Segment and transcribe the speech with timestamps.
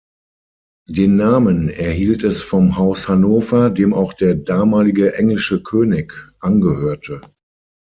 [0.89, 7.21] Den Namen erhielt es vom Haus Hannover, dem auch der damalige englische König angehörte.